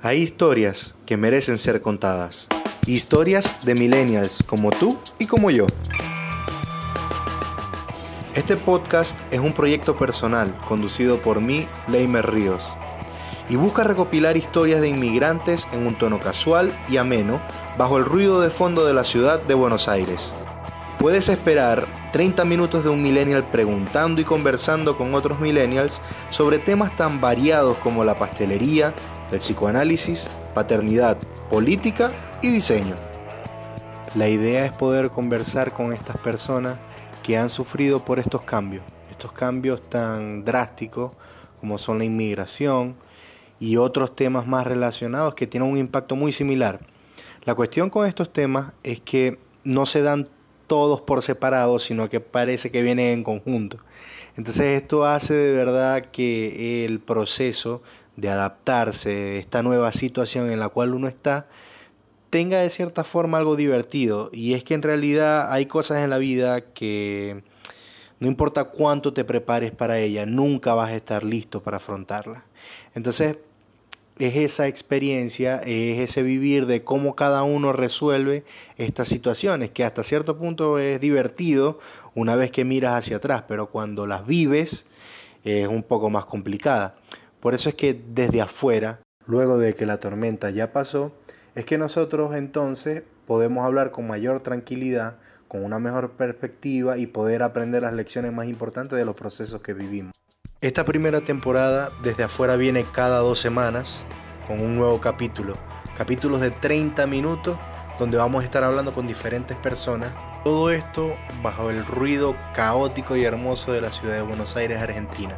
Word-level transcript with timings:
Hay 0.00 0.22
historias 0.22 0.94
que 1.06 1.16
merecen 1.16 1.58
ser 1.58 1.82
contadas. 1.82 2.46
Historias 2.86 3.56
de 3.64 3.74
millennials 3.74 4.44
como 4.44 4.70
tú 4.70 4.96
y 5.18 5.26
como 5.26 5.50
yo. 5.50 5.66
Este 8.36 8.56
podcast 8.56 9.18
es 9.32 9.40
un 9.40 9.52
proyecto 9.52 9.96
personal 9.96 10.56
conducido 10.68 11.18
por 11.18 11.40
mí, 11.40 11.66
Leimer 11.88 12.32
Ríos, 12.32 12.62
y 13.48 13.56
busca 13.56 13.82
recopilar 13.82 14.36
historias 14.36 14.80
de 14.80 14.88
inmigrantes 14.88 15.66
en 15.72 15.84
un 15.84 15.98
tono 15.98 16.20
casual 16.20 16.72
y 16.88 16.98
ameno 16.98 17.40
bajo 17.76 17.98
el 17.98 18.04
ruido 18.04 18.40
de 18.40 18.50
fondo 18.50 18.86
de 18.86 18.94
la 18.94 19.02
ciudad 19.02 19.42
de 19.42 19.54
Buenos 19.54 19.88
Aires. 19.88 20.32
Puedes 21.00 21.28
esperar 21.28 21.86
30 22.12 22.44
minutos 22.44 22.84
de 22.84 22.90
un 22.90 23.02
millennial 23.02 23.50
preguntando 23.50 24.20
y 24.20 24.24
conversando 24.24 24.96
con 24.96 25.14
otros 25.14 25.40
millennials 25.40 26.00
sobre 26.30 26.58
temas 26.58 26.96
tan 26.96 27.20
variados 27.20 27.78
como 27.78 28.04
la 28.04 28.16
pastelería, 28.16 28.94
el 29.30 29.38
psicoanálisis, 29.38 30.28
paternidad, 30.54 31.18
política 31.50 32.12
y 32.42 32.50
diseño. 32.50 32.96
La 34.14 34.28
idea 34.28 34.64
es 34.64 34.72
poder 34.72 35.10
conversar 35.10 35.72
con 35.72 35.92
estas 35.92 36.16
personas 36.18 36.78
que 37.22 37.36
han 37.36 37.50
sufrido 37.50 38.04
por 38.04 38.18
estos 38.18 38.42
cambios, 38.42 38.82
estos 39.10 39.32
cambios 39.32 39.82
tan 39.88 40.44
drásticos 40.44 41.12
como 41.60 41.76
son 41.76 41.98
la 41.98 42.04
inmigración 42.04 42.96
y 43.60 43.76
otros 43.76 44.14
temas 44.14 44.46
más 44.46 44.66
relacionados 44.66 45.34
que 45.34 45.46
tienen 45.46 45.70
un 45.70 45.78
impacto 45.78 46.16
muy 46.16 46.32
similar. 46.32 46.80
La 47.44 47.54
cuestión 47.54 47.90
con 47.90 48.06
estos 48.06 48.32
temas 48.32 48.72
es 48.82 49.00
que 49.00 49.38
no 49.64 49.84
se 49.86 50.02
dan 50.02 50.28
todos 50.66 51.00
por 51.00 51.22
separado, 51.22 51.78
sino 51.78 52.08
que 52.08 52.20
parece 52.20 52.70
que 52.70 52.82
vienen 52.82 53.08
en 53.08 53.24
conjunto. 53.24 53.78
Entonces 54.36 54.80
esto 54.80 55.04
hace 55.04 55.34
de 55.34 55.52
verdad 55.52 56.06
que 56.12 56.84
el 56.84 57.00
proceso 57.00 57.82
de 58.18 58.28
adaptarse 58.28 59.38
esta 59.38 59.62
nueva 59.62 59.92
situación 59.92 60.50
en 60.50 60.58
la 60.58 60.68
cual 60.68 60.92
uno 60.92 61.06
está 61.06 61.46
tenga 62.30 62.58
de 62.58 62.68
cierta 62.68 63.04
forma 63.04 63.38
algo 63.38 63.54
divertido. 63.54 64.30
Y 64.32 64.54
es 64.54 64.64
que 64.64 64.74
en 64.74 64.82
realidad 64.82 65.52
hay 65.52 65.66
cosas 65.66 66.02
en 66.02 66.10
la 66.10 66.18
vida 66.18 66.60
que 66.60 67.42
no 68.18 68.26
importa 68.26 68.64
cuánto 68.64 69.12
te 69.12 69.24
prepares 69.24 69.70
para 69.70 69.98
ella, 69.98 70.26
nunca 70.26 70.74
vas 70.74 70.90
a 70.90 70.96
estar 70.96 71.22
listo 71.22 71.62
para 71.62 71.76
afrontarla. 71.76 72.44
Entonces, 72.94 73.38
es 74.18 74.34
esa 74.34 74.66
experiencia, 74.66 75.60
es 75.64 76.00
ese 76.00 76.22
vivir 76.22 76.66
de 76.66 76.82
cómo 76.82 77.14
cada 77.14 77.44
uno 77.44 77.72
resuelve 77.72 78.44
estas 78.76 79.06
situaciones, 79.06 79.70
que 79.70 79.84
hasta 79.84 80.02
cierto 80.02 80.36
punto 80.36 80.80
es 80.80 81.00
divertido 81.00 81.78
una 82.16 82.34
vez 82.34 82.50
que 82.50 82.64
miras 82.64 82.94
hacia 82.94 83.18
atrás, 83.18 83.44
pero 83.46 83.70
cuando 83.70 84.08
las 84.08 84.26
vives 84.26 84.86
es 85.44 85.68
un 85.68 85.84
poco 85.84 86.10
más 86.10 86.24
complicada. 86.24 86.97
Por 87.40 87.54
eso 87.54 87.68
es 87.68 87.74
que 87.74 88.00
desde 88.08 88.40
afuera, 88.40 89.00
luego 89.26 89.58
de 89.58 89.74
que 89.74 89.86
la 89.86 89.98
tormenta 89.98 90.50
ya 90.50 90.72
pasó, 90.72 91.12
es 91.54 91.64
que 91.64 91.78
nosotros 91.78 92.34
entonces 92.34 93.02
podemos 93.26 93.64
hablar 93.64 93.90
con 93.90 94.06
mayor 94.06 94.40
tranquilidad, 94.40 95.18
con 95.46 95.64
una 95.64 95.78
mejor 95.78 96.12
perspectiva 96.12 96.98
y 96.98 97.06
poder 97.06 97.42
aprender 97.42 97.82
las 97.82 97.94
lecciones 97.94 98.32
más 98.32 98.48
importantes 98.48 98.98
de 98.98 99.04
los 99.04 99.14
procesos 99.14 99.62
que 99.62 99.74
vivimos. 99.74 100.12
Esta 100.60 100.84
primera 100.84 101.20
temporada 101.20 101.92
desde 102.02 102.24
afuera 102.24 102.56
viene 102.56 102.84
cada 102.92 103.18
dos 103.18 103.38
semanas 103.38 104.04
con 104.48 104.60
un 104.60 104.76
nuevo 104.76 105.00
capítulo, 105.00 105.56
capítulos 105.96 106.40
de 106.40 106.50
30 106.50 107.06
minutos 107.06 107.56
donde 107.98 108.16
vamos 108.16 108.42
a 108.42 108.44
estar 108.44 108.64
hablando 108.64 108.94
con 108.94 109.06
diferentes 109.06 109.56
personas. 109.56 110.12
Todo 110.44 110.70
esto 110.70 111.14
bajo 111.42 111.70
el 111.70 111.84
ruido 111.84 112.36
caótico 112.54 113.16
y 113.16 113.24
hermoso 113.24 113.72
de 113.72 113.80
la 113.80 113.92
ciudad 113.92 114.14
de 114.14 114.22
Buenos 114.22 114.56
Aires, 114.56 114.80
Argentina. 114.80 115.36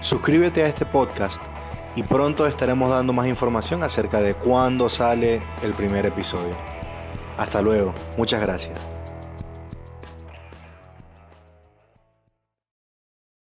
Suscríbete 0.00 0.62
a 0.62 0.66
este 0.66 0.86
podcast 0.86 1.42
y 1.94 2.02
pronto 2.02 2.46
estaremos 2.46 2.88
dando 2.88 3.12
más 3.12 3.26
información 3.26 3.82
acerca 3.82 4.22
de 4.22 4.34
cuándo 4.34 4.88
sale 4.88 5.42
el 5.62 5.74
primer 5.74 6.06
episodio. 6.06 6.56
Hasta 7.36 7.60
luego, 7.60 7.94
muchas 8.16 8.40
gracias. 8.40 8.89